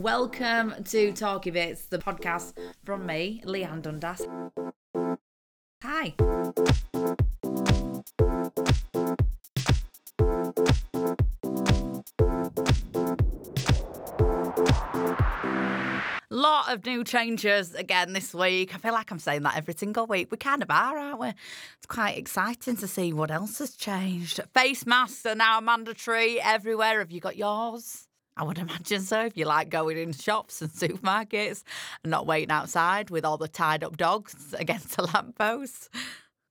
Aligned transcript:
welcome 0.00 0.74
to 0.82 1.12
Talky 1.12 1.50
Bits, 1.50 1.82
the 1.82 1.98
podcast 1.98 2.54
from 2.84 3.04
me, 3.04 3.42
Leanne 3.44 3.82
Dundas. 3.82 4.26
Hi. 5.82 6.14
Lot 16.30 16.72
of 16.72 16.86
new 16.86 17.04
changes 17.04 17.74
again 17.74 18.14
this 18.14 18.32
week. 18.32 18.74
I 18.74 18.78
feel 18.78 18.94
like 18.94 19.10
I'm 19.10 19.18
saying 19.18 19.42
that 19.42 19.58
every 19.58 19.74
single 19.74 20.06
week. 20.06 20.30
We 20.30 20.38
kind 20.38 20.62
of 20.62 20.70
are, 20.70 20.96
aren't 20.96 21.20
we? 21.20 21.28
It's 21.28 21.86
quite 21.86 22.16
exciting 22.16 22.76
to 22.78 22.88
see 22.88 23.12
what 23.12 23.30
else 23.30 23.58
has 23.58 23.76
changed. 23.76 24.40
Face 24.54 24.86
masks 24.86 25.26
are 25.26 25.34
now 25.34 25.60
mandatory 25.60 26.40
everywhere. 26.40 27.00
Have 27.00 27.10
you 27.10 27.20
got 27.20 27.36
yours? 27.36 28.06
I 28.40 28.42
would 28.42 28.56
imagine 28.56 29.02
so 29.02 29.26
if 29.26 29.36
you 29.36 29.44
like 29.44 29.68
going 29.68 29.98
in 29.98 30.14
shops 30.14 30.62
and 30.62 30.70
supermarkets 30.70 31.62
and 32.02 32.10
not 32.10 32.26
waiting 32.26 32.50
outside 32.50 33.10
with 33.10 33.22
all 33.22 33.36
the 33.36 33.48
tied 33.48 33.84
up 33.84 33.98
dogs 33.98 34.54
against 34.58 34.96
a 34.96 35.02
lamppost. 35.02 35.90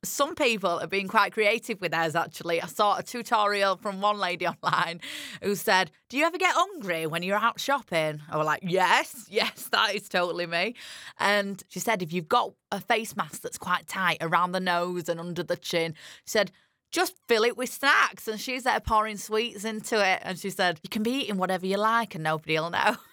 Some 0.04 0.36
people 0.36 0.78
have 0.78 0.92
been 0.92 1.08
quite 1.08 1.34
creative 1.34 1.82
with 1.82 1.92
theirs 1.92 2.16
actually. 2.16 2.62
I 2.62 2.68
saw 2.68 2.98
a 2.98 3.04
tutorial 3.04 3.76
from 3.76 4.02
one 4.02 4.20
lady 4.20 4.46
online 4.64 5.02
who 5.42 5.56
said, 5.56 5.90
Do 6.10 6.18
you 6.18 6.26
ever 6.26 6.38
get 6.38 6.54
hungry 6.54 7.08
when 7.08 7.24
you're 7.24 7.38
out 7.38 7.60
shopping? 7.60 8.22
I 8.30 8.38
was 8.38 8.46
like, 8.46 8.62
Yes, 8.62 9.26
yes, 9.32 9.68
that 9.72 9.96
is 9.96 10.08
totally 10.08 10.46
me. 10.46 10.76
And 11.20 11.64
she 11.70 11.80
said, 11.80 12.04
If 12.04 12.14
you've 12.14 12.30
got 12.30 12.54
a 12.72 12.80
face 12.80 13.16
mask 13.16 13.42
that's 13.42 13.58
quite 13.58 13.88
tight 13.88 14.20
around 14.22 14.52
the 14.52 14.60
nose 14.60 15.10
and 15.10 15.20
under 15.20 15.42
the 15.42 15.58
chin, 15.58 15.96
she 16.24 16.34
said, 16.34 16.52
just 16.92 17.16
fill 17.28 17.44
it 17.44 17.58
with 17.58 17.72
snacks. 17.72 18.28
And 18.28 18.40
she's 18.40 18.64
there 18.64 18.80
pouring 18.80 19.18
sweets 19.18 19.66
into 19.66 19.96
it. 20.06 20.20
And 20.24 20.38
she 20.38 20.50
said, 20.50 20.80
You 20.84 20.90
can 20.90 21.04
be 21.04 21.12
eating 21.12 21.38
whatever 21.38 21.66
you 21.66 21.78
like 21.78 22.16
and 22.16 22.24
nobody 22.24 22.60
will 22.60 22.70
know. 22.70 22.96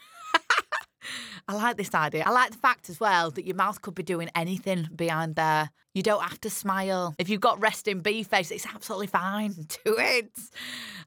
I 1.49 1.54
like 1.54 1.76
this 1.76 1.95
idea. 1.95 2.24
I 2.26 2.30
like 2.30 2.51
the 2.51 2.59
fact 2.59 2.90
as 2.90 2.99
well 2.99 3.30
that 3.30 3.46
your 3.46 3.57
mouth 3.57 3.80
could 3.82 3.95
be 3.95 4.02
doing 4.02 4.30
anything 4.35 4.88
behind 4.95 5.37
there. 5.37 5.71
You 5.95 6.02
don't 6.02 6.23
have 6.23 6.40
to 6.43 6.51
smile. 6.51 7.15
If 7.18 7.29
you've 7.29 7.40
got 7.40 7.60
resting 7.60 8.01
bee 8.01 8.23
face, 8.23 8.51
it's 8.51 8.66
absolutely 8.66 9.07
fine. 9.07 9.52
Do 9.84 9.96
it. 9.99 10.30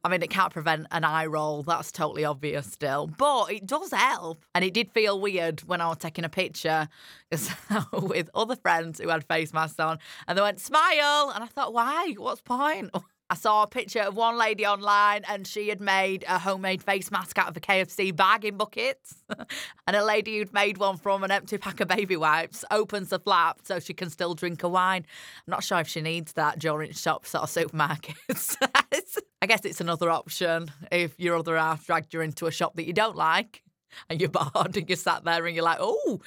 I 0.03 0.09
mean, 0.09 0.23
it 0.23 0.29
can't 0.29 0.51
prevent 0.51 0.87
an 0.91 1.03
eye 1.03 1.25
roll. 1.25 1.61
That's 1.61 1.91
totally 1.91 2.25
obvious 2.25 2.65
still. 2.71 3.07
But 3.07 3.51
it 3.51 3.67
does 3.67 3.91
help. 3.91 4.45
And 4.55 4.65
it 4.65 4.73
did 4.73 4.91
feel 4.91 5.19
weird 5.19 5.61
when 5.61 5.81
I 5.81 5.87
was 5.89 5.97
taking 5.97 6.25
a 6.25 6.29
picture 6.29 6.87
with 7.93 8.29
other 8.33 8.55
friends 8.55 8.99
who 8.99 9.09
had 9.09 9.25
face 9.25 9.53
masks 9.53 9.79
on 9.79 9.99
and 10.27 10.37
they 10.37 10.41
went, 10.41 10.59
smile. 10.59 11.31
And 11.35 11.43
I 11.43 11.47
thought, 11.47 11.73
why? 11.73 12.15
What's 12.17 12.41
point? 12.41 12.91
I 13.31 13.35
saw 13.35 13.61
a 13.61 13.67
picture 13.67 13.99
of 13.99 14.15
one 14.15 14.37
lady 14.37 14.65
online 14.65 15.23
and 15.29 15.45
she 15.45 15.69
had 15.69 15.79
made 15.79 16.25
a 16.27 16.39
homemade 16.39 16.81
face 16.81 17.11
mask 17.11 17.37
out 17.37 17.47
of 17.47 17.55
a 17.55 17.59
KFC 17.59 18.15
bag 18.15 18.43
in 18.43 18.57
buckets. 18.57 19.23
and 19.87 19.95
a 19.95 20.03
lady 20.03 20.39
who'd 20.39 20.51
made 20.51 20.79
one 20.79 20.97
from 20.97 21.23
an 21.23 21.29
empty 21.29 21.59
pack 21.59 21.79
of 21.79 21.87
baby 21.87 22.17
wipes 22.17 22.65
opens 22.71 23.09
the 23.09 23.19
flap 23.19 23.59
so 23.63 23.79
she 23.79 23.93
can 23.93 24.09
still 24.09 24.33
drink 24.33 24.63
her 24.63 24.69
wine. 24.69 25.05
I'm 25.47 25.51
not 25.51 25.63
sure 25.63 25.79
if 25.79 25.87
she 25.87 26.01
needs 26.01 26.33
that 26.33 26.57
during 26.57 26.91
shops 26.93 27.35
or 27.35 27.41
supermarkets. 27.41 28.57
I 29.41 29.45
guess 29.45 29.63
it's 29.63 29.79
another 29.79 30.09
option 30.09 30.71
if 30.91 31.13
your 31.19 31.37
other 31.37 31.55
half 31.55 31.85
dragged 31.85 32.13
you 32.15 32.21
into 32.21 32.47
a 32.47 32.51
shop 32.51 32.75
that 32.77 32.87
you 32.87 32.93
don't 32.93 33.15
like 33.15 33.61
and 34.09 34.19
you're 34.19 34.29
bored 34.53 34.75
and 34.75 34.89
you 34.89 34.95
sat 34.95 35.23
there 35.23 35.45
and 35.45 35.55
you're 35.55 35.63
like, 35.63 35.77
oh, 35.79 36.19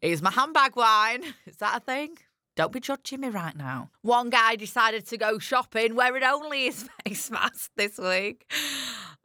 here's 0.00 0.22
my 0.22 0.32
handbag 0.32 0.74
wine. 0.74 1.22
Is 1.46 1.56
that 1.58 1.76
a 1.76 1.80
thing? 1.80 2.18
Don't 2.58 2.72
be 2.72 2.80
judging 2.80 3.20
me 3.20 3.28
right 3.28 3.56
now. 3.56 3.88
One 4.02 4.30
guy 4.30 4.56
decided 4.56 5.06
to 5.06 5.16
go 5.16 5.38
shopping 5.38 5.94
wearing 5.94 6.24
only 6.24 6.64
his 6.64 6.88
face 7.06 7.30
mask 7.30 7.70
this 7.76 7.98
week. 7.98 8.52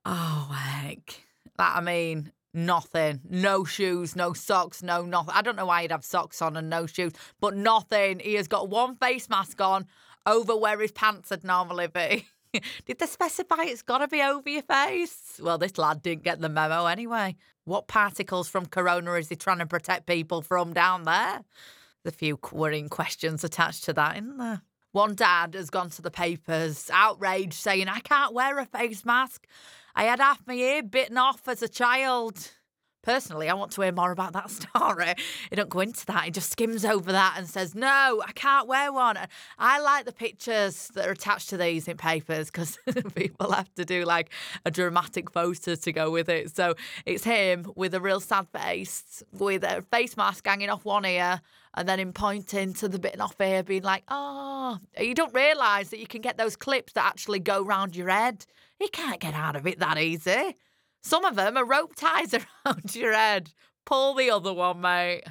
Oh, 0.06 0.56
heck. 0.56 1.20
That, 1.58 1.78
I 1.78 1.82
mean, 1.82 2.32
nothing. 2.54 3.22
No 3.28 3.64
shoes, 3.64 4.16
no 4.16 4.34
socks, 4.34 4.84
no 4.84 5.02
nothing. 5.02 5.34
I 5.36 5.42
don't 5.42 5.56
know 5.56 5.66
why 5.66 5.82
he'd 5.82 5.90
have 5.90 6.06
socks 6.06 6.44
on 6.44 6.56
and 6.56 6.70
no 6.70 6.86
shoes, 6.86 7.14
but 7.42 7.56
nothing. 7.56 8.20
He 8.20 8.36
has 8.36 8.48
got 8.48 8.70
one 8.70 8.98
face 8.98 9.28
mask 9.28 9.60
on 9.60 9.88
over 10.28 10.56
where 10.56 10.80
his 10.80 10.92
pants 10.92 11.32
would 11.32 11.44
normally 11.44 11.88
be. 11.88 12.28
Did 12.86 13.00
they 13.00 13.08
specify 13.08 13.64
it's 13.64 13.82
got 13.82 13.98
to 13.98 14.08
be 14.08 14.22
over 14.22 14.48
your 14.48 14.62
face? 14.62 15.40
Well, 15.42 15.58
this 15.58 15.80
lad 15.80 16.04
didn't 16.04 16.24
get 16.24 16.40
the 16.40 16.50
memo 16.50 16.86
anyway. 16.86 17.36
What 17.66 17.88
particles 17.88 18.48
from 18.48 18.68
corona 18.68 19.14
is 19.14 19.30
he 19.30 19.36
trying 19.36 19.58
to 19.58 19.66
protect 19.66 20.06
people 20.06 20.44
from 20.44 20.72
down 20.72 21.06
there? 21.06 21.42
A 22.06 22.12
few 22.12 22.40
worrying 22.52 22.90
questions 22.90 23.44
attached 23.44 23.84
to 23.86 23.94
that, 23.94 24.16
isn't 24.18 24.38
there? 24.38 24.62
One 24.92 25.16
dad 25.16 25.56
has 25.56 25.70
gone 25.70 25.90
to 25.92 26.02
the 26.02 26.12
papers, 26.12 26.90
outraged, 26.94 27.54
saying, 27.54 27.88
I 27.88 28.00
can't 28.00 28.34
wear 28.34 28.60
a 28.60 28.66
face 28.66 29.04
mask. 29.04 29.48
I 29.96 30.04
had 30.04 30.20
half 30.20 30.46
my 30.46 30.54
ear 30.54 30.84
bitten 30.84 31.18
off 31.18 31.48
as 31.48 31.64
a 31.64 31.68
child. 31.68 32.52
Personally, 33.04 33.50
I 33.50 33.54
want 33.54 33.72
to 33.74 33.82
hear 33.82 33.92
more 33.92 34.12
about 34.12 34.32
that 34.32 34.50
story. 34.74 35.14
He 35.50 35.56
don't 35.56 35.70
go 35.70 35.82
into 35.82 36.06
that. 36.08 36.24
He 36.24 36.32
just 36.32 36.52
skims 36.52 36.86
over 36.86 37.12
that 37.12 37.36
and 37.38 37.48
says, 37.48 37.76
"No, 37.76 38.24
I 38.26 38.32
can't 38.32 38.68
wear 38.68 38.92
one." 38.92 39.18
And 39.18 39.28
I 39.60 39.80
like 39.80 40.06
the 40.06 40.14
pictures 40.14 40.90
that 40.96 41.08
are 41.08 41.12
attached 41.12 41.50
to 41.50 41.58
these 41.58 41.88
in 41.88 41.98
papers 41.98 42.50
because 42.50 42.80
people 43.16 43.52
have 43.52 43.74
to 43.76 43.84
do 43.86 44.06
like 44.06 44.32
a 44.66 44.72
dramatic 44.72 45.32
photo 45.32 45.76
to 45.76 45.92
go 45.92 46.12
with 46.12 46.30
it. 46.30 46.56
So 46.56 46.76
it's 47.06 47.26
him 47.26 47.72
with 47.76 47.94
a 47.94 48.00
real 48.00 48.22
sad 48.22 48.48
face, 48.54 49.22
with 49.34 49.64
a 49.64 49.84
face 49.92 50.16
mask 50.16 50.48
hanging 50.48 50.70
off 50.70 50.86
one 50.86 51.06
ear, 51.06 51.42
and 51.74 51.90
then 51.90 52.00
him 52.00 52.14
pointing 52.14 52.74
to 52.76 52.88
the 52.88 53.00
bit 53.00 53.20
off 53.20 53.36
ear, 53.42 53.64
being 53.64 53.84
like, 53.84 54.04
"Oh, 54.08 54.80
you 54.98 55.14
don't 55.14 55.34
realise 55.34 55.90
that 55.90 56.00
you 56.00 56.08
can 56.08 56.22
get 56.22 56.38
those 56.38 56.56
clips 56.56 56.94
that 56.94 57.06
actually 57.06 57.40
go 57.40 57.66
round 57.66 57.98
your 57.98 58.08
head. 58.08 58.46
You 58.80 58.88
can't 58.94 59.20
get 59.20 59.34
out 59.34 59.58
of 59.58 59.68
it 59.68 59.80
that 59.80 59.98
easy." 59.98 60.56
Some 61.04 61.26
of 61.26 61.36
them 61.36 61.58
are 61.58 61.66
rope 61.66 61.96
ties 61.96 62.34
around 62.66 62.96
your 62.96 63.14
head. 63.14 63.52
Pull 63.86 64.16
the 64.16 64.32
other 64.32 64.54
one, 64.54 64.82
mate. 64.82 65.24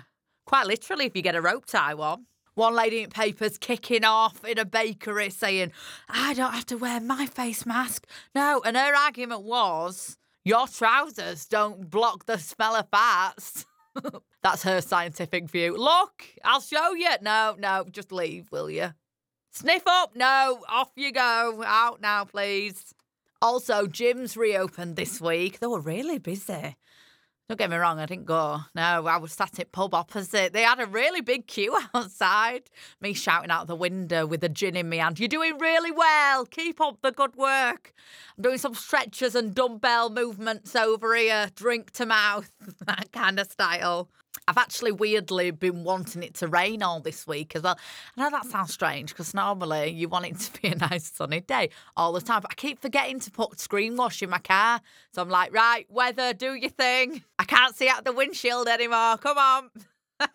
Quite 0.45 0.67
literally, 0.67 1.07
if 1.07 1.17
you 1.17 1.23
get 1.23 1.35
a 1.35 1.41
rope 1.41 1.67
tie 1.67 1.95
one. 1.95 2.27
One 2.55 2.75
lady 2.75 3.03
in 3.03 3.09
papers 3.09 3.57
kicking 3.57 4.05
off 4.05 4.45
in 4.45 4.59
a 4.59 4.67
bakery 4.67 5.31
saying, 5.31 5.73
I 6.11 6.35
don't 6.35 6.53
have 6.53 6.67
to 6.67 6.77
wear 6.77 7.01
my 7.01 7.25
face 7.25 7.65
mask. 7.65 8.07
No, 8.35 8.61
and 8.67 8.77
her 8.77 8.95
argument 8.95 9.43
was, 9.43 10.19
your 10.45 10.67
trousers 10.67 11.47
don't 11.47 11.89
block 11.89 12.27
the 12.27 12.37
smell 12.37 12.77
of 12.77 12.91
farts. 12.91 13.65
That's 14.43 14.65
her 14.65 14.83
scientific 14.83 15.49
view. 15.49 15.77
Look, 15.79 16.27
I'll 16.45 16.61
show 16.61 16.93
you. 16.93 17.09
No, 17.23 17.57
no, 17.59 17.87
just 17.91 18.13
leave, 18.13 18.53
will 18.53 18.69
you? 18.69 18.93
Sniff 19.53 19.87
up. 19.87 20.15
No, 20.15 20.63
off 20.69 20.91
you 20.97 21.13
go. 21.13 21.63
Out 21.65 22.03
now, 22.03 22.25
please. 22.25 22.93
Also, 23.43 23.87
gyms 23.87 24.37
reopened 24.37 24.95
this 24.95 25.21
week. 25.21 25.59
They 25.59 25.67
were 25.67 25.81
really 25.81 26.19
busy. 26.19 26.77
Don't 27.49 27.59
get 27.59 27.71
me 27.71 27.77
wrong, 27.77 27.99
I 27.99 28.07
didn't 28.07 28.27
go. 28.27 28.61
No, 28.77 29.07
I 29.07 29.17
was 29.17 29.33
sat 29.33 29.59
at 29.59 29.73
pub 29.73 29.95
opposite. 29.95 30.53
They 30.53 30.63
had 30.63 30.79
a 30.79 30.87
really 30.87 31.21
big 31.21 31.49
queue 31.49 31.77
outside. 31.95 32.71
Me 33.01 33.13
shouting 33.13 33.51
out 33.51 33.67
the 33.67 33.75
window 33.75 34.27
with 34.27 34.45
a 34.45 34.49
gin 34.49 34.77
in 34.77 34.89
my 34.89 34.97
hand. 34.97 35.19
You're 35.19 35.29
doing 35.29 35.59
really 35.59 35.91
well. 35.91 36.47
Keep 36.47 36.81
up 36.81 36.99
the 37.03 37.11
good 37.11 37.35
work. 37.35 37.93
I'm 38.39 38.43
doing 38.43 38.59
some 38.59 38.75
stretches 38.75 39.35
and 39.35 39.53
dumbbell 39.57 40.09
movements 40.11 40.77
over 40.77 41.17
here. 41.17 41.51
Drink 41.57 41.91
to 41.95 42.07
mouth, 42.07 42.53
that 42.87 43.11
kind 43.11 43.41
of 43.41 43.51
style. 43.51 44.09
I've 44.49 44.59
actually 44.59 44.93
weirdly 44.93 45.51
been 45.51 45.85
wanting 45.85 46.23
it 46.23 46.35
to 46.35 46.49
rain 46.49 46.83
all 46.83 47.01
this 47.01 47.27
week 47.27 47.55
as 47.55 47.63
well. 47.63 47.79
I 48.17 48.23
know 48.23 48.31
that 48.31 48.47
sounds 48.47 48.73
strange 48.73 49.11
because 49.11 49.35
normally 49.35 49.91
you 49.91 50.09
want 50.09 50.27
it 50.27 50.39
to 50.41 50.61
be 50.61 50.69
a 50.69 50.75
nice 50.75 51.11
sunny 51.13 51.41
day 51.41 51.71
all 51.97 52.13
the 52.13 52.21
time, 52.21 52.41
but 52.43 52.51
I 52.51 52.55
keep 52.55 52.81
forgetting 52.81 53.21
to 53.21 53.31
put 53.31 53.61
screen 53.61 53.97
wash 53.97 54.23
in 54.23 54.31
my 54.31 54.39
car. 54.39 54.81
So 55.13 55.23
I'm 55.23 55.29
like, 55.29 55.53
right, 55.55 55.87
weather, 55.91 56.33
do 56.33 56.55
your 56.55 56.71
thing. 56.71 57.23
I 57.39 57.45
can't 57.45 57.77
see 57.77 57.89
out 57.89 58.05
the 58.05 58.13
windshield 58.13 58.69
anymore. 58.69 59.19
Come 59.19 59.39
on. 59.39 59.71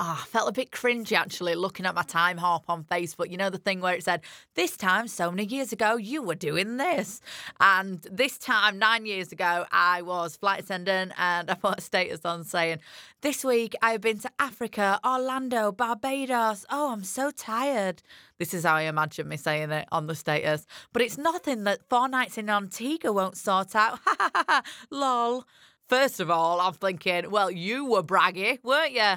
Oh, 0.00 0.16
I 0.22 0.26
felt 0.26 0.48
a 0.48 0.52
bit 0.52 0.70
cringy 0.70 1.16
actually 1.16 1.56
looking 1.56 1.84
at 1.84 1.92
my 1.92 2.04
Timehop 2.04 2.62
on 2.68 2.84
Facebook. 2.84 3.32
You 3.32 3.36
know, 3.36 3.50
the 3.50 3.58
thing 3.58 3.80
where 3.80 3.94
it 3.94 4.04
said, 4.04 4.20
This 4.54 4.76
time, 4.76 5.08
so 5.08 5.28
many 5.28 5.44
years 5.44 5.72
ago, 5.72 5.96
you 5.96 6.22
were 6.22 6.36
doing 6.36 6.76
this. 6.76 7.20
And 7.58 8.00
this 8.02 8.38
time, 8.38 8.78
nine 8.78 9.06
years 9.06 9.32
ago, 9.32 9.66
I 9.72 10.02
was 10.02 10.36
flight 10.36 10.60
attendant 10.60 11.14
and 11.18 11.50
I 11.50 11.54
put 11.54 11.78
a 11.78 11.80
status 11.80 12.24
on 12.24 12.44
saying, 12.44 12.78
This 13.22 13.44
week 13.44 13.74
I've 13.82 14.00
been 14.00 14.20
to 14.20 14.30
Africa, 14.38 15.00
Orlando, 15.04 15.72
Barbados. 15.72 16.64
Oh, 16.70 16.92
I'm 16.92 17.02
so 17.02 17.32
tired. 17.32 18.00
This 18.38 18.54
is 18.54 18.62
how 18.62 18.76
I 18.76 18.82
imagine 18.82 19.26
me 19.26 19.36
saying 19.36 19.72
it 19.72 19.88
on 19.90 20.06
the 20.06 20.14
status. 20.14 20.64
But 20.92 21.02
it's 21.02 21.18
nothing 21.18 21.64
that 21.64 21.80
four 21.90 22.08
nights 22.08 22.38
in 22.38 22.48
Antigua 22.48 23.12
won't 23.12 23.36
sort 23.36 23.74
out. 23.74 23.98
Lol. 24.92 25.44
First 25.88 26.20
of 26.20 26.30
all, 26.30 26.60
I'm 26.60 26.74
thinking, 26.74 27.30
well, 27.30 27.50
you 27.50 27.86
were 27.86 28.02
braggy, 28.02 28.62
weren't 28.62 28.92
you? 28.92 29.14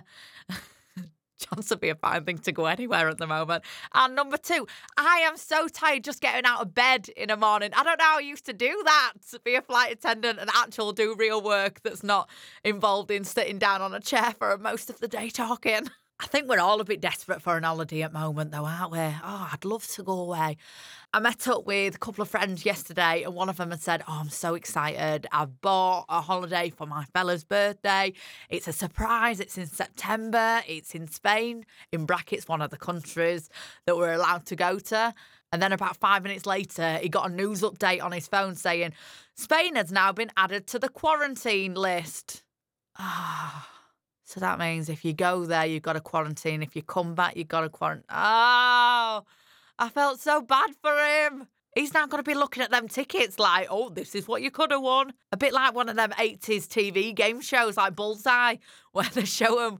chance 1.41 1.69
would 1.69 1.79
be 1.79 1.89
a 1.89 1.95
fine 1.95 2.23
thing 2.23 2.37
to 2.39 2.51
go 2.51 2.65
anywhere 2.65 3.09
at 3.09 3.17
the 3.17 3.27
moment. 3.27 3.63
And 3.93 4.15
number 4.15 4.37
two, 4.37 4.67
I 4.97 5.19
am 5.25 5.37
so 5.37 5.67
tired 5.67 6.03
just 6.03 6.21
getting 6.21 6.45
out 6.45 6.61
of 6.61 6.73
bed 6.73 7.09
in 7.09 7.29
the 7.29 7.37
morning. 7.37 7.71
I 7.75 7.83
don't 7.83 7.97
know 7.97 8.05
how 8.05 8.17
I 8.17 8.21
used 8.21 8.45
to 8.45 8.53
do 8.53 8.81
that, 8.85 9.13
be 9.43 9.55
a 9.55 9.61
flight 9.61 9.93
attendant 9.93 10.39
and 10.39 10.49
actual 10.55 10.91
do 10.91 11.15
real 11.17 11.41
work 11.41 11.81
that's 11.83 12.03
not 12.03 12.29
involved 12.63 13.11
in 13.11 13.23
sitting 13.23 13.57
down 13.57 13.81
on 13.81 13.93
a 13.93 13.99
chair 13.99 14.33
for 14.37 14.57
most 14.57 14.89
of 14.89 14.99
the 14.99 15.07
day 15.07 15.29
talking. 15.29 15.89
I 16.21 16.27
think 16.27 16.47
we're 16.47 16.59
all 16.59 16.79
a 16.79 16.85
bit 16.85 17.01
desperate 17.01 17.41
for 17.41 17.57
an 17.57 17.63
holiday 17.63 18.03
at 18.03 18.13
the 18.13 18.19
moment, 18.19 18.51
though, 18.51 18.63
aren't 18.63 18.91
we? 18.91 18.99
Oh, 18.99 19.49
I'd 19.51 19.65
love 19.65 19.87
to 19.87 20.03
go 20.03 20.19
away. 20.19 20.55
I 21.11 21.19
met 21.19 21.47
up 21.47 21.65
with 21.65 21.95
a 21.95 21.97
couple 21.97 22.21
of 22.21 22.29
friends 22.29 22.63
yesterday, 22.63 23.23
and 23.23 23.33
one 23.33 23.49
of 23.49 23.57
them 23.57 23.71
had 23.71 23.81
said, 23.81 24.03
Oh, 24.07 24.19
I'm 24.21 24.29
so 24.29 24.53
excited. 24.53 25.25
I've 25.31 25.61
bought 25.61 26.05
a 26.09 26.21
holiday 26.21 26.69
for 26.69 26.85
my 26.85 27.05
fella's 27.05 27.43
birthday. 27.43 28.13
It's 28.49 28.67
a 28.67 28.71
surprise. 28.71 29.39
It's 29.39 29.57
in 29.57 29.65
September. 29.65 30.61
It's 30.67 30.93
in 30.93 31.07
Spain, 31.07 31.65
in 31.91 32.05
brackets, 32.05 32.47
one 32.47 32.61
of 32.61 32.69
the 32.69 32.77
countries 32.77 33.49
that 33.87 33.97
we're 33.97 34.13
allowed 34.13 34.45
to 34.45 34.55
go 34.55 34.77
to. 34.77 35.15
And 35.51 35.59
then 35.59 35.71
about 35.71 35.97
five 35.97 36.21
minutes 36.21 36.45
later, 36.45 36.99
he 36.99 37.09
got 37.09 37.31
a 37.31 37.33
news 37.33 37.61
update 37.61 38.03
on 38.03 38.11
his 38.11 38.27
phone 38.27 38.53
saying, 38.53 38.93
Spain 39.33 39.75
has 39.75 39.91
now 39.91 40.11
been 40.11 40.31
added 40.37 40.67
to 40.67 40.77
the 40.77 40.89
quarantine 40.89 41.73
list. 41.73 42.43
Ah. 42.99 43.80
So 44.31 44.39
that 44.39 44.59
means 44.59 44.87
if 44.87 45.03
you 45.03 45.11
go 45.11 45.43
there, 45.43 45.65
you've 45.65 45.83
got 45.83 45.93
to 45.93 45.99
quarantine. 45.99 46.63
If 46.63 46.73
you 46.73 46.81
come 46.81 47.15
back, 47.15 47.35
you've 47.35 47.49
got 47.49 47.61
to 47.61 47.69
quarantine. 47.69 48.05
Oh, 48.09 49.25
I 49.77 49.89
felt 49.93 50.21
so 50.21 50.41
bad 50.41 50.69
for 50.81 50.95
him. 50.97 51.47
He's 51.75 51.93
now 51.93 52.05
going 52.05 52.23
to 52.23 52.29
be 52.29 52.33
looking 52.33 52.63
at 52.63 52.71
them 52.71 52.87
tickets 52.87 53.39
like, 53.39 53.67
oh, 53.69 53.89
this 53.89 54.15
is 54.15 54.29
what 54.29 54.41
you 54.41 54.49
could 54.49 54.71
have 54.71 54.81
won. 54.81 55.11
A 55.33 55.37
bit 55.37 55.51
like 55.51 55.75
one 55.75 55.89
of 55.89 55.97
them 55.97 56.11
80s 56.11 56.67
TV 56.67 57.13
game 57.13 57.41
shows 57.41 57.75
like 57.75 57.93
Bullseye, 57.93 58.55
where 58.93 59.09
they 59.13 59.25
show 59.25 59.57
them 59.59 59.79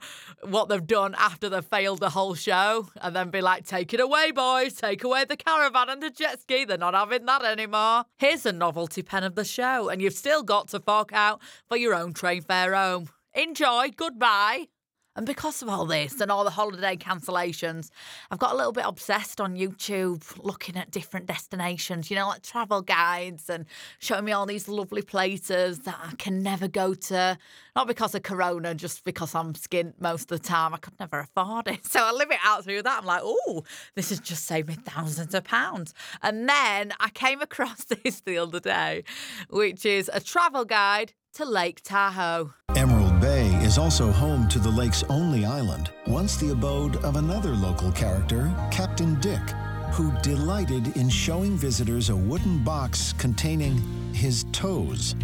what 0.50 0.68
they've 0.68 0.86
done 0.86 1.16
after 1.18 1.48
they've 1.48 1.64
failed 1.64 2.00
the 2.00 2.10
whole 2.10 2.36
show 2.36 2.90
and 3.02 3.16
then 3.16 3.30
be 3.30 3.40
like, 3.40 3.66
take 3.66 3.94
it 3.94 4.02
away, 4.02 4.32
boys, 4.32 4.74
take 4.74 5.06
away 5.06 5.24
the 5.24 5.38
caravan 5.38 5.88
and 5.88 6.04
the 6.04 6.10
jet 6.10 6.42
ski. 6.42 6.66
They're 6.66 6.78
not 6.78 6.94
having 6.94 7.26
that 7.26 7.46
anymore. 7.46 8.04
Here's 8.18 8.46
a 8.46 8.52
novelty 8.52 9.02
pen 9.02 9.24
of 9.24 9.36
the 9.36 9.46
show, 9.46 9.88
and 9.88 10.02
you've 10.02 10.12
still 10.12 10.44
got 10.44 10.68
to 10.70 10.82
fork 10.82 11.14
out 11.14 11.42
for 11.70 11.78
your 11.78 11.94
own 11.94 12.12
train 12.12 12.42
fare 12.42 12.76
home. 12.76 13.08
Enjoy. 13.34 13.90
Goodbye. 13.96 14.68
And 15.16 15.26
because 15.26 15.62
of 15.62 15.68
all 15.68 15.86
this 15.86 16.22
and 16.22 16.32
all 16.32 16.46
the 16.46 16.52
holiday 16.52 16.96
cancellations, 16.96 17.90
I've 18.30 18.40
got 18.40 18.54
a 18.54 18.56
little 18.56 18.72
bit 18.72 18.86
obsessed 18.88 19.42
on 19.42 19.58
YouTube 19.58 20.24
looking 20.42 20.78
at 20.78 20.90
different 20.90 21.26
destinations, 21.26 22.10
you 22.10 22.16
know, 22.16 22.30
like 22.30 22.44
travel 22.44 22.82
guides 22.82 23.50
and 23.50 23.66
showing 24.00 24.24
me 24.24 24.32
all 24.32 24.46
these 24.46 24.70
lovely 24.70 25.02
places 25.02 25.80
that 25.80 26.00
I 26.02 26.16
can 26.16 26.42
never 26.42 26.70
go 26.70 26.94
to. 26.94 27.38
Not 27.76 27.88
because 27.88 28.16
of 28.16 28.24
Corona, 28.24 28.74
just 28.74 29.04
because 29.04 29.36
I'm 29.36 29.52
skint 29.54 29.96
most 30.00 30.32
of 30.32 30.42
the 30.42 30.48
time. 30.48 30.74
I 30.74 30.78
could 30.78 30.98
never 31.00 31.20
afford 31.20 31.68
it. 31.68 31.80
So 31.92 32.00
I 32.00 32.14
live 32.14 32.32
it 32.32 32.40
out 32.42 32.64
through 32.64 32.84
that. 32.84 33.00
I'm 33.00 33.06
like, 33.06 33.22
oh, 33.22 33.66
this 33.96 34.12
has 34.12 34.22
just 34.22 34.46
saved 34.46 34.70
me 34.70 34.76
thousands 34.76 35.34
of 35.34 35.44
pounds. 35.44 35.94
And 36.22 36.48
then 36.48 36.94
I 37.02 37.10
came 37.10 37.42
across 37.42 37.84
this 37.84 38.22
the 38.22 38.38
other 38.38 38.62
day, 38.62 39.04
which 39.50 39.86
is 39.86 40.10
a 40.14 40.22
travel 40.22 40.64
guide 40.64 41.12
to 41.34 41.44
Lake 41.44 41.82
Tahoe. 41.84 42.54
Emerald 42.76 43.01
Bay 43.22 43.50
is 43.64 43.78
also 43.78 44.12
home 44.12 44.48
to 44.48 44.58
the 44.58 44.68
lake's 44.68 45.04
only 45.04 45.46
island, 45.46 45.92
once 46.08 46.38
the 46.38 46.54
abode 46.54 46.96
of 47.06 47.18
another 47.18 47.52
local 47.52 47.92
character, 47.92 48.52
Captain 48.72 49.14
Dick, 49.20 49.48
who 49.94 50.12
delighted 50.24 50.98
in 50.98 51.08
showing 51.08 51.56
visitors 51.56 52.10
a 52.10 52.16
wooden 52.16 52.64
box 52.64 53.14
containing 53.20 53.78
his 54.12 54.46
toes. 54.54 55.16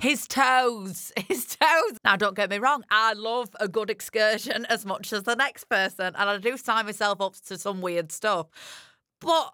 His 0.00 0.28
toes, 0.28 1.10
his 1.26 1.56
toes. 1.56 1.98
Now, 2.04 2.14
don't 2.14 2.36
get 2.36 2.48
me 2.48 2.58
wrong, 2.58 2.84
I 2.92 3.14
love 3.14 3.48
a 3.58 3.66
good 3.66 3.90
excursion 3.90 4.64
as 4.66 4.86
much 4.86 5.12
as 5.12 5.24
the 5.24 5.34
next 5.34 5.64
person, 5.64 6.14
and 6.16 6.30
I 6.30 6.38
do 6.38 6.56
sign 6.56 6.86
myself 6.86 7.20
up 7.20 7.34
to 7.48 7.58
some 7.58 7.80
weird 7.80 8.12
stuff. 8.12 8.46
But 9.20 9.52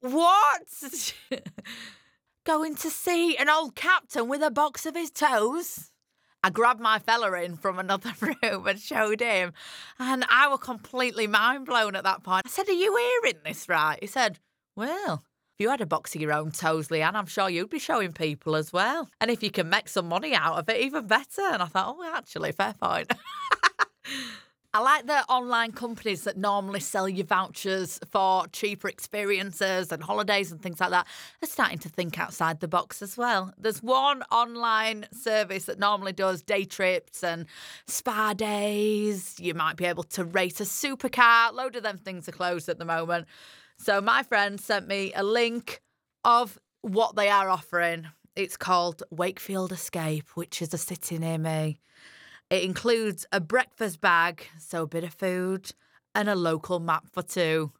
what? 0.00 0.94
Going 2.46 2.76
to 2.76 2.88
see 2.88 3.36
an 3.36 3.50
old 3.50 3.74
captain 3.74 4.26
with 4.26 4.40
a 4.40 4.50
box 4.50 4.86
of 4.86 4.96
his 4.96 5.10
toes? 5.10 5.90
I 6.42 6.50
grabbed 6.50 6.80
my 6.80 6.98
fella 6.98 7.32
in 7.42 7.56
from 7.56 7.78
another 7.78 8.12
room 8.42 8.66
and 8.66 8.80
showed 8.80 9.20
him, 9.20 9.52
and 9.98 10.24
I 10.30 10.48
was 10.48 10.60
completely 10.60 11.26
mind 11.26 11.66
blown 11.66 11.94
at 11.94 12.04
that 12.04 12.22
point. 12.22 12.42
I 12.46 12.48
said, 12.48 12.68
Are 12.68 12.72
you 12.72 12.96
hearing 12.96 13.40
this 13.44 13.68
right? 13.68 13.98
He 14.00 14.06
said, 14.06 14.38
Well, 14.74 15.24
if 15.54 15.60
you 15.60 15.68
had 15.68 15.82
a 15.82 15.86
box 15.86 16.14
of 16.14 16.20
your 16.20 16.32
own 16.32 16.52
toes, 16.52 16.88
Leanne, 16.88 17.14
I'm 17.14 17.26
sure 17.26 17.50
you'd 17.50 17.68
be 17.68 17.78
showing 17.78 18.12
people 18.12 18.56
as 18.56 18.72
well. 18.72 19.10
And 19.20 19.30
if 19.30 19.42
you 19.42 19.50
can 19.50 19.68
make 19.68 19.88
some 19.88 20.08
money 20.08 20.34
out 20.34 20.58
of 20.58 20.68
it, 20.70 20.80
even 20.80 21.06
better. 21.06 21.42
And 21.42 21.62
I 21.62 21.66
thought, 21.66 21.96
Oh, 21.98 22.12
actually, 22.14 22.52
fair 22.52 22.74
point. 22.80 23.12
I 24.72 24.78
like 24.78 25.08
the 25.08 25.24
online 25.28 25.72
companies 25.72 26.22
that 26.22 26.36
normally 26.36 26.78
sell 26.78 27.08
you 27.08 27.24
vouchers 27.24 27.98
for 28.08 28.46
cheaper 28.52 28.88
experiences 28.88 29.90
and 29.90 30.00
holidays 30.00 30.52
and 30.52 30.62
things 30.62 30.78
like 30.78 30.90
that. 30.90 31.08
They're 31.40 31.50
starting 31.50 31.80
to 31.80 31.88
think 31.88 32.20
outside 32.20 32.60
the 32.60 32.68
box 32.68 33.02
as 33.02 33.16
well. 33.16 33.52
There's 33.58 33.82
one 33.82 34.22
online 34.30 35.06
service 35.12 35.64
that 35.64 35.80
normally 35.80 36.12
does 36.12 36.42
day 36.42 36.64
trips 36.64 37.24
and 37.24 37.46
spa 37.88 38.32
days. 38.32 39.40
You 39.40 39.54
might 39.54 39.76
be 39.76 39.86
able 39.86 40.04
to 40.04 40.24
rate 40.24 40.60
a 40.60 40.64
supercar. 40.64 41.50
A 41.50 41.52
load 41.52 41.74
of 41.74 41.82
them 41.82 41.98
things 41.98 42.28
are 42.28 42.32
closed 42.32 42.68
at 42.68 42.78
the 42.78 42.84
moment. 42.84 43.26
So 43.76 44.00
my 44.00 44.22
friend 44.22 44.60
sent 44.60 44.86
me 44.86 45.12
a 45.16 45.24
link 45.24 45.82
of 46.24 46.60
what 46.82 47.16
they 47.16 47.28
are 47.28 47.48
offering. 47.48 48.06
It's 48.36 48.56
called 48.56 49.02
Wakefield 49.10 49.72
Escape, 49.72 50.28
which 50.36 50.62
is 50.62 50.72
a 50.72 50.78
city 50.78 51.18
near 51.18 51.38
me. 51.38 51.80
It 52.50 52.64
includes 52.64 53.26
a 53.30 53.40
breakfast 53.40 54.00
bag, 54.00 54.48
so 54.58 54.82
a 54.82 54.86
bit 54.86 55.04
of 55.04 55.14
food, 55.14 55.72
and 56.14 56.28
a 56.28 56.34
local 56.34 56.80
map 56.80 57.04
for 57.12 57.22
two. 57.22 57.72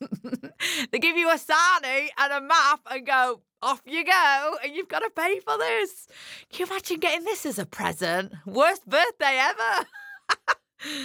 they 0.92 0.98
give 1.00 1.16
you 1.16 1.30
a 1.30 1.34
sarnie 1.34 2.08
and 2.16 2.32
a 2.32 2.40
map 2.40 2.80
and 2.90 3.04
go, 3.04 3.40
off 3.60 3.82
you 3.86 4.04
go, 4.04 4.56
and 4.62 4.74
you've 4.74 4.88
got 4.88 5.00
to 5.00 5.10
pay 5.10 5.40
for 5.40 5.58
this. 5.58 6.06
Can 6.52 6.66
you 6.66 6.72
imagine 6.72 7.00
getting 7.00 7.24
this 7.24 7.44
as 7.44 7.58
a 7.58 7.66
present? 7.66 8.32
Worst 8.46 8.88
birthday 8.88 9.40
ever. 9.40 9.86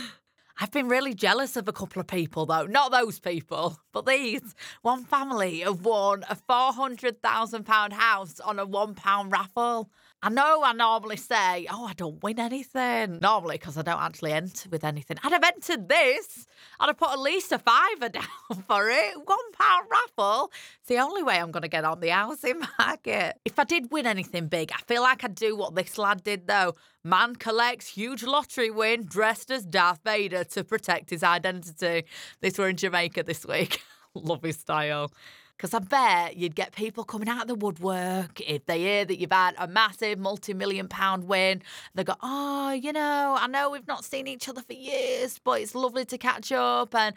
I've 0.61 0.71
been 0.71 0.89
really 0.89 1.13
jealous 1.13 1.55
of 1.55 1.69
a 1.69 1.73
couple 1.73 2.01
of 2.01 2.07
people, 2.07 2.45
though. 2.45 2.65
Not 2.65 2.91
those 2.91 3.17
people, 3.17 3.79
but 3.93 4.05
these. 4.05 4.53
One 4.81 5.05
family 5.05 5.61
have 5.61 5.85
won 5.85 6.25
a 6.29 6.35
£400,000 6.35 7.93
house 7.93 8.41
on 8.41 8.59
a 8.59 8.67
£1 8.67 9.31
raffle. 9.31 9.89
I 10.21 10.27
know 10.29 10.63
I 10.63 10.73
normally 10.73 11.15
say, 11.15 11.65
oh, 11.71 11.85
I 11.85 11.93
don't 11.93 12.21
win 12.21 12.41
anything. 12.41 13.19
Normally, 13.21 13.57
because 13.57 13.77
I 13.77 13.83
don't 13.83 14.01
actually 14.01 14.33
enter 14.33 14.67
with 14.69 14.83
anything. 14.83 15.17
I'd 15.23 15.31
have 15.31 15.43
entered 15.43 15.87
this. 15.87 16.45
I'd 16.77 16.87
have 16.87 16.97
put 16.97 17.11
at 17.11 17.19
least 17.19 17.53
a 17.53 17.59
fiver 17.59 18.09
down 18.09 18.63
for 18.67 18.89
it. 18.89 19.15
One 19.15 19.51
pound 19.53 19.87
raffle. 19.89 20.51
It's 20.79 20.89
the 20.89 20.97
only 20.97 21.23
way 21.23 21.37
I'm 21.39 21.51
going 21.51 21.63
to 21.63 21.69
get 21.69 21.85
on 21.85 22.01
the 22.01 22.09
housing 22.09 22.61
market. 22.79 23.37
If 23.45 23.57
I 23.57 23.63
did 23.63 23.91
win 23.91 24.05
anything 24.05 24.47
big, 24.47 24.73
I 24.73 24.81
feel 24.87 25.03
like 25.03 25.23
I'd 25.23 25.35
do 25.35 25.55
what 25.55 25.75
this 25.75 25.97
lad 25.97 26.21
did, 26.23 26.47
though. 26.47 26.75
Man 27.01 27.37
collects 27.37 27.87
huge 27.87 28.23
lottery 28.23 28.69
win 28.69 29.05
dressed 29.05 29.49
as 29.51 29.65
Darth 29.65 30.01
Vader 30.03 30.43
to 30.43 30.65
protect 30.65 31.11
his 31.11 31.23
identity. 31.23 32.05
This 32.41 32.57
were 32.57 32.67
in 32.67 32.75
Jamaica 32.75 33.23
this 33.23 33.45
week. 33.45 33.81
Love 34.15 34.41
his 34.43 34.57
style. 34.57 35.11
Because 35.59 35.73
I 35.73 35.79
bet 35.79 36.37
you'd 36.37 36.55
get 36.55 36.71
people 36.71 37.03
coming 37.03 37.27
out 37.27 37.41
of 37.41 37.47
the 37.49 37.55
woodwork 37.55 38.39
if 38.39 38.65
they 38.65 38.79
hear 38.79 39.03
that 39.03 39.19
you've 39.19 39.29
had 39.33 39.55
a 39.57 39.67
massive 39.67 40.17
multi 40.17 40.53
million 40.53 40.87
pound 40.87 41.25
win. 41.25 41.61
They 41.95 42.05
go, 42.05 42.15
Oh, 42.23 42.71
you 42.71 42.93
know, 42.93 43.35
I 43.37 43.45
know 43.47 43.69
we've 43.69 43.85
not 43.85 44.05
seen 44.05 44.25
each 44.25 44.47
other 44.47 44.61
for 44.61 44.71
years, 44.71 45.37
but 45.43 45.59
it's 45.59 45.75
lovely 45.75 46.05
to 46.05 46.17
catch 46.17 46.53
up. 46.53 46.95
And, 46.95 47.13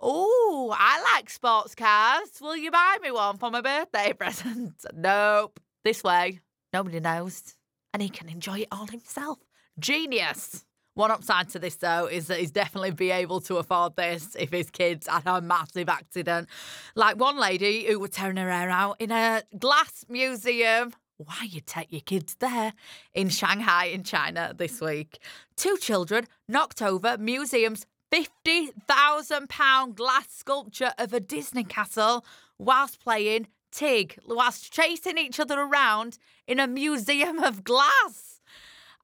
Oh, 0.00 0.74
I 0.74 1.02
like 1.14 1.28
sports 1.28 1.74
cars. 1.74 2.30
Will 2.40 2.56
you 2.56 2.70
buy 2.70 2.96
me 3.02 3.10
one 3.10 3.36
for 3.36 3.50
my 3.50 3.60
birthday 3.60 4.12
present? 4.18 4.72
nope. 4.94 5.60
This 5.84 6.02
way. 6.02 6.40
Nobody 6.72 6.98
knows. 6.98 7.56
And 7.92 8.00
he 8.02 8.08
can 8.08 8.30
enjoy 8.30 8.60
it 8.60 8.68
all 8.72 8.86
himself. 8.86 9.38
Genius. 9.78 10.64
One 10.94 11.10
upside 11.10 11.48
to 11.50 11.58
this, 11.58 11.76
though, 11.76 12.06
is 12.06 12.26
that 12.26 12.38
he's 12.38 12.50
definitely 12.50 12.90
be 12.90 13.10
able 13.10 13.40
to 13.42 13.56
afford 13.56 13.96
this 13.96 14.36
if 14.38 14.50
his 14.50 14.70
kids 14.70 15.06
had 15.06 15.26
a 15.26 15.40
massive 15.40 15.88
accident. 15.88 16.48
Like 16.94 17.16
one 17.16 17.38
lady 17.38 17.86
who 17.86 17.98
was 17.98 18.10
tearing 18.10 18.36
her 18.36 18.50
hair 18.50 18.68
out 18.68 18.96
in 18.98 19.10
a 19.10 19.42
glass 19.58 20.04
museum. 20.10 20.92
Why 21.16 21.48
you 21.48 21.60
take 21.60 21.90
your 21.92 22.02
kids 22.02 22.36
there? 22.40 22.74
In 23.14 23.30
Shanghai, 23.30 23.86
in 23.86 24.02
China, 24.02 24.52
this 24.56 24.82
week. 24.82 25.18
Two 25.56 25.78
children 25.78 26.26
knocked 26.46 26.82
over 26.82 27.16
museum's 27.16 27.86
£50,000 28.12 29.94
glass 29.94 30.26
sculpture 30.28 30.92
of 30.98 31.14
a 31.14 31.20
Disney 31.20 31.64
castle 31.64 32.24
whilst 32.58 33.00
playing 33.00 33.46
Tig, 33.70 34.18
whilst 34.26 34.70
chasing 34.70 35.16
each 35.16 35.40
other 35.40 35.58
around 35.58 36.18
in 36.46 36.60
a 36.60 36.66
museum 36.66 37.38
of 37.38 37.64
glass. 37.64 38.31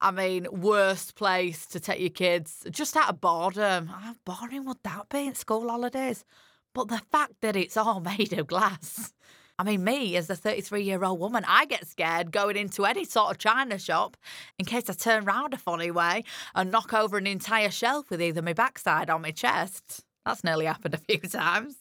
I 0.00 0.12
mean, 0.12 0.46
worst 0.52 1.16
place 1.16 1.66
to 1.66 1.80
take 1.80 2.00
your 2.00 2.10
kids 2.10 2.64
just 2.70 2.96
out 2.96 3.08
of 3.08 3.20
boredom. 3.20 3.88
How 3.88 4.14
boring 4.24 4.64
would 4.66 4.82
that 4.84 5.08
be 5.08 5.26
in 5.26 5.34
school 5.34 5.68
holidays? 5.68 6.24
But 6.72 6.88
the 6.88 7.02
fact 7.10 7.40
that 7.40 7.56
it's 7.56 7.76
all 7.76 8.00
made 8.18 8.32
of 8.32 8.46
glass. 8.46 9.12
I 9.58 9.64
mean, 9.64 9.82
me 9.82 10.16
as 10.16 10.30
a 10.30 10.36
33 10.36 10.84
year 10.84 11.02
old 11.02 11.18
woman, 11.18 11.44
I 11.48 11.64
get 11.64 11.88
scared 11.88 12.30
going 12.30 12.56
into 12.56 12.84
any 12.84 13.04
sort 13.04 13.32
of 13.32 13.38
china 13.38 13.76
shop 13.76 14.16
in 14.56 14.66
case 14.66 14.88
I 14.88 14.92
turn 14.92 15.24
round 15.24 15.52
a 15.52 15.56
funny 15.56 15.90
way 15.90 16.22
and 16.54 16.70
knock 16.70 16.94
over 16.94 17.18
an 17.18 17.26
entire 17.26 17.70
shelf 17.70 18.08
with 18.08 18.22
either 18.22 18.40
my 18.40 18.52
backside 18.52 19.10
or 19.10 19.18
my 19.18 19.32
chest. 19.32 20.04
That's 20.24 20.44
nearly 20.44 20.66
happened 20.66 20.94
a 20.94 20.98
few 20.98 21.18
times. 21.28 21.74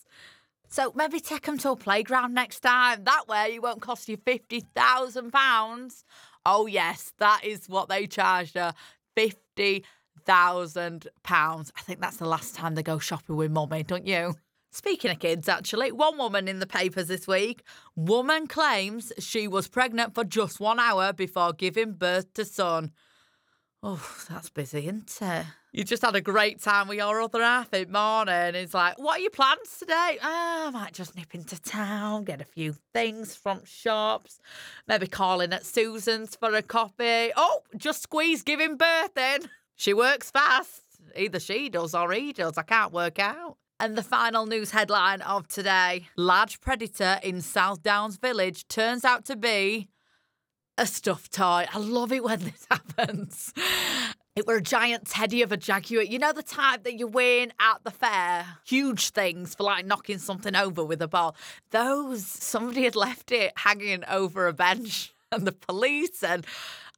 So 0.70 0.92
maybe 0.96 1.20
take 1.20 1.46
them 1.46 1.60
to 1.60 1.72
a 1.72 1.76
playground 1.76 2.34
next 2.34 2.62
time. 2.62 3.04
That 3.04 3.28
way 3.28 3.54
it 3.54 3.62
won't 3.62 3.82
cost 3.82 4.10
you 4.10 4.18
£50,000 4.18 6.04
Oh, 6.50 6.66
yes, 6.66 7.12
that 7.20 7.42
is 7.44 7.68
what 7.68 7.90
they 7.90 8.08
charged 8.08 8.56
her. 8.56 8.74
50 9.18 9.84
thousand 10.26 11.08
pounds. 11.24 11.72
I 11.78 11.82
think 11.82 12.02
that's 12.02 12.18
the 12.18 12.28
last 12.28 12.56
time 12.56 12.76
they 12.76 12.84
go 12.84 13.00
shopping 13.00 13.36
with 13.36 13.52
mummy, 13.52 13.84
don't 13.84 14.08
you? 14.08 14.36
Speaking 14.72 15.12
of 15.12 15.20
kids, 15.20 15.50
actually, 15.50 15.92
one 15.92 16.18
woman 16.18 16.48
in 16.48 16.60
the 16.60 16.68
papers 16.68 17.08
this 17.08 17.28
week. 17.28 17.64
Woman 17.96 18.48
claims 18.48 19.12
she 19.20 19.48
was 19.48 19.68
pregnant 19.68 20.14
for 20.14 20.24
just 20.24 20.60
one 20.60 20.80
hour 20.80 21.14
before 21.14 21.54
giving 21.54 21.94
birth 21.94 22.34
to 22.34 22.46
son. 22.46 22.92
Oh, 23.84 24.06
that's 24.30 24.50
busy, 24.50 24.88
isn't 24.88 25.18
it? 25.22 25.46
You 25.78 25.84
just 25.84 26.02
had 26.02 26.16
a 26.16 26.22
great 26.22 26.60
time 26.60 26.88
with 26.88 26.98
your 26.98 27.22
other 27.22 27.44
half 27.44 27.72
in 27.72 27.92
morning. 27.92 28.56
It's 28.56 28.74
like, 28.74 28.98
what 28.98 29.20
are 29.20 29.22
your 29.22 29.30
plans 29.30 29.78
today? 29.78 30.18
Oh, 30.24 30.66
I 30.68 30.72
might 30.72 30.92
just 30.92 31.16
nip 31.16 31.36
into 31.36 31.62
town, 31.62 32.24
get 32.24 32.42
a 32.42 32.46
few 32.46 32.74
things 32.96 33.36
from 33.36 33.64
shops, 33.64 34.40
maybe 34.88 35.06
calling 35.06 35.54
at 35.54 35.68
Susan's 35.68 36.36
for 36.36 36.52
a 36.56 36.64
coffee. 36.64 37.32
Oh, 37.38 37.60
just 37.76 38.02
squeeze 38.02 38.42
giving 38.42 38.76
birth 38.76 39.16
in. 39.16 39.42
She 39.76 39.94
works 39.94 40.32
fast. 40.32 40.82
Either 41.16 41.40
she 41.40 41.70
does 41.70 41.94
or 41.94 42.12
he 42.12 42.34
does. 42.34 42.58
I 42.58 42.64
can't 42.64 42.92
work 42.92 43.20
out. 43.20 43.58
And 43.80 43.96
the 43.96 44.02
final 44.02 44.48
news 44.48 44.72
headline 44.72 45.22
of 45.22 45.48
today 45.48 46.08
Large 46.18 46.60
predator 46.60 47.20
in 47.22 47.42
South 47.42 47.84
Downs 47.84 48.18
Village 48.18 48.68
turns 48.68 49.06
out 49.06 49.26
to 49.26 49.36
be 49.36 49.90
a 50.76 50.88
stuffed 50.88 51.34
toy. 51.34 51.68
I 51.72 51.78
love 51.78 52.12
it 52.12 52.24
when 52.24 52.40
this 52.40 52.66
happens. 52.72 53.54
It 54.38 54.46
were 54.46 54.58
a 54.58 54.62
giant 54.62 55.08
teddy 55.08 55.42
of 55.42 55.52
a 55.52 55.58
jaguar. 55.58 56.04
You 56.04 56.20
know 56.20 56.32
the 56.32 56.44
type 56.44 56.84
that 56.84 57.00
you 57.00 57.08
win 57.08 57.52
at 57.60 57.84
the 57.84 57.90
fair? 57.90 58.46
Huge 58.68 59.10
things 59.10 59.56
for 59.56 59.64
like 59.64 59.84
knocking 59.84 60.20
something 60.20 60.56
over 60.56 60.86
with 60.86 61.02
a 61.02 61.08
ball. 61.08 61.36
Those, 61.72 62.24
somebody 62.24 62.84
had 62.84 62.96
left 62.96 63.32
it 63.32 63.54
hanging 63.56 64.04
over 64.08 64.46
a 64.46 64.54
bench 64.54 65.12
and 65.32 65.48
the 65.48 65.54
police 65.54 66.24
and 66.24 66.46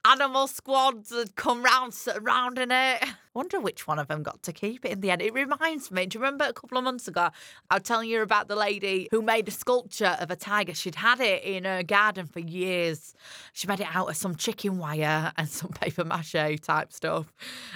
animal 0.05 0.47
squads 0.47 1.11
had 1.11 1.35
come 1.35 1.63
round 1.63 1.93
surrounding 1.93 2.71
it. 2.71 3.03
Wonder 3.33 3.59
which 3.59 3.87
one 3.87 3.99
of 3.99 4.07
them 4.07 4.23
got 4.23 4.41
to 4.43 4.51
keep 4.51 4.83
it 4.85 4.91
in 4.91 5.01
the 5.01 5.11
end. 5.11 5.21
It 5.21 5.33
reminds 5.33 5.91
me, 5.91 6.05
do 6.05 6.17
you 6.17 6.23
remember 6.23 6.45
a 6.45 6.53
couple 6.53 6.77
of 6.77 6.83
months 6.83 7.07
ago 7.07 7.29
I 7.69 7.75
was 7.75 7.83
telling 7.83 8.09
you 8.09 8.21
about 8.21 8.47
the 8.47 8.55
lady 8.55 9.07
who 9.11 9.21
made 9.21 9.47
a 9.47 9.51
sculpture 9.51 10.17
of 10.19 10.31
a 10.31 10.35
tiger? 10.35 10.73
She'd 10.73 10.95
had 10.95 11.19
it 11.19 11.43
in 11.43 11.65
her 11.65 11.83
garden 11.83 12.25
for 12.25 12.39
years. 12.39 13.13
She 13.53 13.67
made 13.67 13.81
it 13.81 13.87
out 13.93 14.09
of 14.09 14.15
some 14.15 14.35
chicken 14.35 14.77
wire 14.77 15.31
and 15.37 15.47
some 15.49 15.69
paper 15.69 16.03
mache 16.03 16.59
type 16.61 16.91
stuff. 16.91 17.31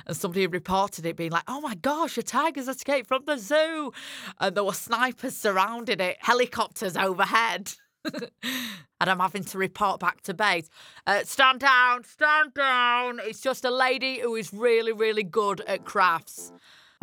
And 0.07 0.17
somebody 0.17 0.47
reported 0.47 1.05
it 1.05 1.15
being 1.15 1.31
like, 1.31 1.43
oh 1.47 1.61
my 1.61 1.75
gosh, 1.75 2.17
a 2.17 2.23
tiger's 2.23 2.67
escaped 2.67 3.07
from 3.07 3.23
the 3.25 3.37
zoo. 3.37 3.91
And 4.39 4.55
there 4.55 4.63
were 4.63 4.73
snipers 4.73 5.35
surrounding 5.35 5.99
it, 5.99 6.17
helicopters 6.19 6.97
overhead. 6.97 7.73
And 8.05 9.09
I'm 9.09 9.19
having 9.19 9.43
to 9.45 9.57
report 9.57 9.99
back 9.99 10.21
to 10.21 10.33
base. 10.33 10.69
Uh, 11.05 11.23
stand 11.23 11.59
down, 11.59 12.03
stand 12.03 12.53
down. 12.53 13.19
It's 13.23 13.41
just 13.41 13.65
a 13.65 13.71
lady 13.71 14.19
who 14.19 14.35
is 14.35 14.53
really, 14.53 14.91
really 14.91 15.23
good 15.23 15.61
at 15.61 15.85
crafts. 15.85 16.51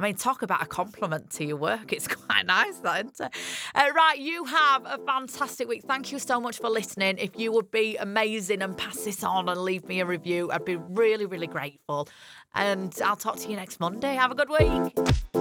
I 0.00 0.02
mean, 0.02 0.14
talk 0.14 0.40
about 0.40 0.62
a 0.62 0.66
compliment 0.66 1.28
to 1.32 1.44
your 1.44 1.58
work. 1.58 1.92
It's 1.92 2.08
quite 2.26 2.46
nice, 2.46 2.78
that, 2.78 3.04
isn't 3.04 3.20
it? 3.20 3.34
Uh, 3.74 3.90
right, 3.94 4.18
you 4.18 4.44
have 4.46 4.86
a 4.86 4.98
fantastic 5.04 5.68
week. 5.68 5.82
Thank 5.86 6.10
you 6.10 6.18
so 6.18 6.40
much 6.40 6.56
for 6.56 6.70
listening. 6.70 7.18
If 7.18 7.38
you 7.38 7.52
would 7.52 7.70
be 7.70 7.98
amazing 7.98 8.62
and 8.62 8.74
pass 8.78 9.04
this 9.04 9.22
on 9.22 9.50
and 9.50 9.60
leave 9.60 9.84
me 9.84 10.00
a 10.00 10.06
review, 10.06 10.50
I'd 10.50 10.64
be 10.64 10.76
really, 10.76 11.26
really 11.26 11.46
grateful. 11.46 12.08
And 12.54 12.98
I'll 13.04 13.14
talk 13.14 13.36
to 13.40 13.50
you 13.50 13.56
next 13.56 13.78
Monday. 13.78 14.14
Have 14.14 14.30
a 14.30 14.34
good 14.34 14.48
week. 14.48 15.39